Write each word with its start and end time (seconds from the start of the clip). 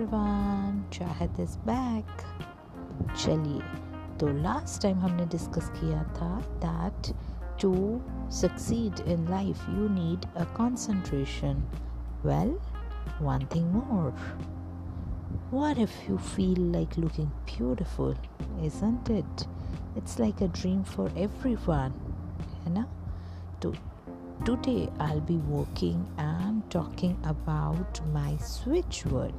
Everyone 0.00 0.82
चाहत 0.92 1.40
is 1.40 1.56
back 1.66 2.22
चलिए 3.16 3.60
तो 4.20 4.28
लास्ट 4.42 4.82
टाइम 4.82 4.98
हमने 5.00 5.26
डिस्कस 5.34 5.68
किया 5.80 6.02
था 6.18 6.28
that 6.64 7.12
to 7.62 7.72
succeed 8.40 9.00
in 9.08 9.28
life 9.30 9.68
you 9.68 9.88
need 9.88 10.26
a 10.36 10.44
concentration 10.58 11.62
well 12.24 12.58
one 13.26 13.44
thing 13.52 13.66
more 13.74 14.08
what 15.50 15.78
if 15.84 15.92
you 16.06 16.16
feel 16.30 16.58
like 16.72 16.96
looking 17.02 17.28
beautiful 17.52 18.14
isn't 18.68 19.10
it 19.18 19.44
it's 20.00 20.18
like 20.22 20.42
a 20.46 20.48
dream 20.60 20.82
for 20.94 21.06
everyone 21.26 21.94
you 22.64 22.72
know 22.74 22.84
to 23.64 23.72
Today 24.44 24.88
I'll 25.00 25.20
be 25.20 25.38
working 25.38 26.06
and 26.18 26.49
talking 26.71 27.17
about 27.25 27.99
my 28.07 28.37
switch 28.37 29.05
word. 29.05 29.33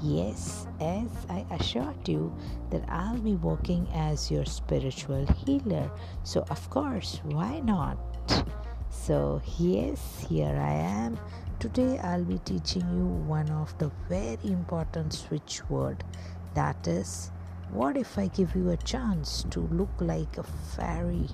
Yes, 0.00 0.66
as 0.80 1.10
I 1.28 1.44
assured 1.50 2.08
you 2.08 2.32
that 2.70 2.84
I'll 2.88 3.18
be 3.18 3.34
working 3.34 3.86
as 3.92 4.30
your 4.30 4.44
spiritual 4.44 5.26
healer. 5.44 5.90
So 6.22 6.46
of 6.48 6.70
course, 6.70 7.20
why 7.24 7.60
not? 7.60 7.98
So 8.90 9.42
yes, 9.58 10.24
here 10.28 10.56
I 10.56 10.74
am. 10.74 11.18
Today 11.58 11.98
I'll 11.98 12.24
be 12.24 12.38
teaching 12.38 12.88
you 12.96 13.06
one 13.26 13.50
of 13.50 13.76
the 13.78 13.90
very 14.08 14.38
important 14.44 15.12
switch 15.12 15.68
word 15.68 16.04
that 16.54 16.86
is 16.86 17.32
what 17.70 17.96
if 17.96 18.16
I 18.16 18.28
give 18.28 18.54
you 18.54 18.70
a 18.70 18.76
chance 18.76 19.44
to 19.50 19.60
look 19.60 19.90
like 20.00 20.38
a 20.38 20.44
fairy, 20.44 21.28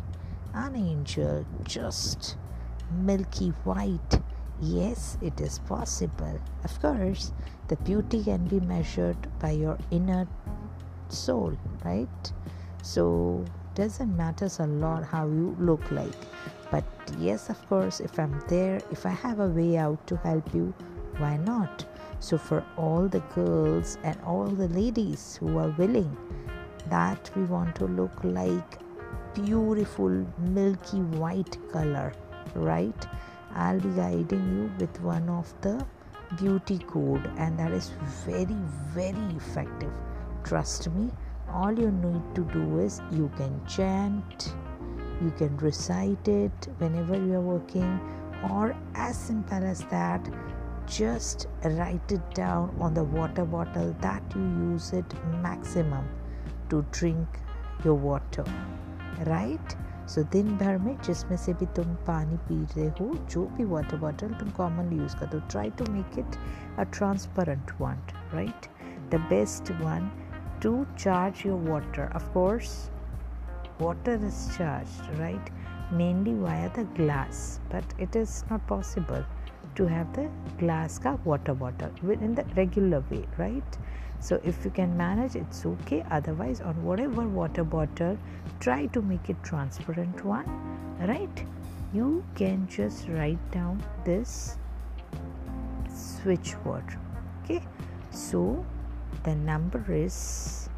an 0.54 0.74
angel, 0.74 1.46
just 1.64 2.36
milky 2.92 3.50
white. 3.64 4.23
Yes, 4.64 5.18
it 5.20 5.42
is 5.42 5.58
possible. 5.58 6.40
Of 6.64 6.80
course, 6.80 7.32
the 7.68 7.76
beauty 7.76 8.24
can 8.24 8.46
be 8.46 8.60
measured 8.60 9.16
by 9.38 9.50
your 9.50 9.76
inner 9.90 10.26
soul, 11.10 11.52
right? 11.84 12.32
So, 12.82 13.44
doesn't 13.74 14.16
matter 14.16 14.48
a 14.58 14.66
lot 14.66 15.04
how 15.04 15.26
you 15.26 15.54
look 15.58 15.90
like. 15.90 16.16
But 16.70 16.84
yes, 17.18 17.50
of 17.50 17.60
course, 17.68 18.00
if 18.00 18.18
I'm 18.18 18.40
there, 18.48 18.80
if 18.90 19.04
I 19.04 19.10
have 19.10 19.40
a 19.40 19.48
way 19.48 19.76
out 19.76 20.06
to 20.06 20.16
help 20.16 20.54
you, 20.54 20.72
why 21.18 21.36
not? 21.36 21.84
So, 22.20 22.38
for 22.38 22.64
all 22.78 23.06
the 23.06 23.20
girls 23.34 23.98
and 24.02 24.18
all 24.22 24.46
the 24.46 24.68
ladies 24.68 25.36
who 25.36 25.58
are 25.58 25.74
willing 25.76 26.16
that 26.88 27.30
we 27.36 27.44
want 27.44 27.76
to 27.76 27.84
look 27.84 28.24
like 28.24 28.78
beautiful 29.34 30.24
milky 30.38 31.00
white 31.20 31.58
color 31.70 32.12
right 32.54 33.06
i'll 33.54 33.80
be 33.80 33.88
guiding 33.90 34.44
you 34.56 34.70
with 34.78 35.00
one 35.00 35.28
of 35.28 35.52
the 35.62 35.84
beauty 36.36 36.78
code 36.78 37.30
and 37.36 37.58
that 37.58 37.72
is 37.72 37.90
very 38.26 38.58
very 38.94 39.36
effective. 39.36 39.92
Trust 40.42 40.90
me 40.90 41.10
all 41.52 41.78
you 41.78 41.90
need 41.90 42.34
to 42.34 42.44
do 42.52 42.80
is 42.80 43.00
you 43.12 43.30
can 43.36 43.64
chant 43.66 44.54
you 45.22 45.30
can 45.38 45.56
recite 45.58 46.26
it 46.26 46.68
whenever 46.78 47.14
you 47.16 47.34
are 47.34 47.40
working 47.40 48.00
or 48.50 48.76
as 48.94 49.16
simple 49.16 49.64
as 49.64 49.84
that 49.84 50.28
just 50.86 51.46
write 51.64 52.12
it 52.12 52.34
down 52.34 52.74
on 52.80 52.92
the 52.94 53.04
water 53.04 53.44
bottle 53.44 53.94
that 54.00 54.22
you 54.34 54.42
use 54.72 54.92
it 54.92 55.14
maximum 55.42 56.06
to 56.68 56.84
drink 56.90 57.28
your 57.84 57.94
water 57.94 58.44
right 59.26 59.76
so 60.06 60.20
so, 60.20 60.30
दिन 60.32 60.56
भर 60.56 60.78
में 60.78 60.96
जिसमें 61.04 61.36
से 61.36 61.52
भी 61.54 61.66
तुम 61.76 61.94
पानी 62.06 62.36
P 62.48 62.64
रहे 62.76 62.88
हो 63.00 63.12
जो 63.30 63.44
भी 63.46 63.64
वाटर 63.64 63.96
बॉटल 63.96 64.34
तुम 64.34 64.50
कॉमनली 64.56 64.96
यूज़ 64.96 65.16
कर 65.16 65.26
दो 65.26 65.38
try 65.50 65.70
to 65.70 65.84
make 65.92 66.18
it 66.18 66.36
a 66.78 66.84
transparent 66.92 67.72
one 67.80 68.02
right 68.34 68.66
the 69.10 69.20
best 69.30 69.70
one 69.80 70.10
to 70.62 70.72
charge 70.98 71.46
your 71.46 71.68
water 71.70 72.12
of 72.16 72.32
course 72.32 72.76
is 74.08 74.50
charge 74.58 75.18
right 75.20 75.50
mainly 75.92 76.34
via 76.34 76.68
the 76.68 76.86
glass 76.96 77.60
but 77.72 78.00
it 78.00 78.16
is 78.16 78.42
not 78.52 78.68
possible 78.68 79.24
to 79.76 79.86
have 79.86 80.12
the 80.14 80.28
glass 80.58 80.98
ka 80.98 81.16
water 81.24 81.54
bottle 81.54 81.90
in 82.10 82.34
the 82.34 82.44
regular 82.56 83.02
way 83.10 83.26
right? 83.38 83.78
So 84.20 84.40
if 84.42 84.64
you 84.64 84.70
can 84.70 84.96
manage 84.96 85.36
it's 85.36 85.66
okay. 85.66 86.04
Otherwise 86.10 86.60
on 86.60 86.82
whatever 86.84 87.22
water 87.22 87.64
bottle 87.64 88.18
try 88.60 88.86
to 88.86 89.02
make 89.02 89.28
it 89.28 89.36
transparent 89.42 90.24
one 90.24 90.46
right? 91.00 91.46
You 91.92 92.24
can 92.34 92.66
just 92.68 93.08
write 93.08 93.50
down 93.50 93.82
this 94.04 94.58
switch 95.88 96.54
word 96.64 96.84
okay? 97.44 97.62
So 98.10 98.64
the 99.24 99.34
number 99.34 99.84
is 99.88 100.68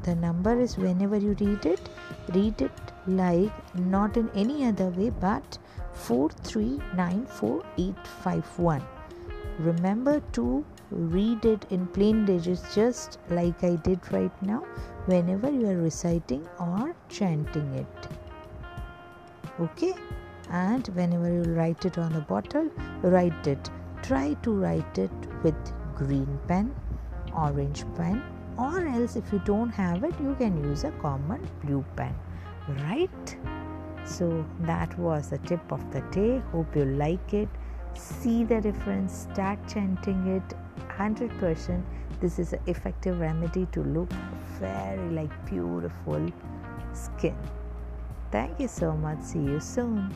the 0.04 0.14
number 0.14 0.54
is 0.66 0.76
whenever 0.84 1.18
you 1.24 1.34
read 1.40 1.66
it 1.66 1.90
read 2.36 2.62
it 2.66 2.92
like 3.08 3.74
not 3.96 4.16
in 4.16 4.30
any 4.44 4.64
other 4.68 4.88
way 5.00 5.10
but 5.24 5.58
4394851 5.95 8.83
remember 9.59 10.19
to 10.33 10.65
read 10.91 11.45
it 11.45 11.65
in 11.69 11.87
plain 11.87 12.25
digits 12.25 12.75
just 12.75 13.19
like 13.29 13.63
I 13.63 13.75
did 13.75 13.99
right 14.11 14.41
now 14.41 14.65
whenever 15.05 15.49
you 15.49 15.69
are 15.69 15.77
reciting 15.77 16.47
or 16.59 16.93
chanting 17.09 17.73
it. 17.73 18.07
Okay? 19.59 19.93
And 20.49 20.87
whenever 20.89 21.31
you 21.31 21.43
write 21.53 21.85
it 21.85 21.97
on 21.97 22.13
a 22.13 22.21
bottle, 22.21 22.69
write 23.01 23.47
it. 23.47 23.69
Try 24.03 24.33
to 24.43 24.51
write 24.51 24.97
it 24.97 25.11
with 25.43 25.55
green 25.95 26.39
pen, 26.47 26.75
orange 27.35 27.85
pen, 27.95 28.21
or 28.57 28.85
else 28.85 29.15
if 29.15 29.31
you 29.33 29.41
don't 29.45 29.69
have 29.69 30.03
it, 30.03 30.13
you 30.21 30.35
can 30.35 30.63
use 30.63 30.83
a 30.83 30.91
common 30.91 31.47
blue 31.63 31.83
pen. 31.95 32.13
Right? 32.67 33.37
So 34.05 34.45
that 34.61 34.97
was 34.99 35.29
the 35.29 35.39
tip 35.39 35.71
of 35.71 35.91
the 35.91 36.01
day. 36.11 36.39
Hope 36.51 36.75
you 36.75 36.85
like 36.85 37.33
it. 37.33 37.49
See 37.93 38.43
the 38.43 38.61
difference, 38.61 39.27
start 39.31 39.59
chanting 39.67 40.27
it 40.27 40.55
100% 40.89 41.83
this 42.21 42.39
is 42.39 42.53
an 42.53 42.59
effective 42.65 43.19
remedy 43.19 43.65
to 43.73 43.83
look 43.83 44.11
very 44.59 45.09
like 45.11 45.45
beautiful 45.45 46.27
skin. 46.93 47.35
Thank 48.31 48.59
you 48.59 48.67
so 48.67 48.93
much. 48.93 49.21
See 49.21 49.39
you 49.39 49.59
soon 49.59 50.13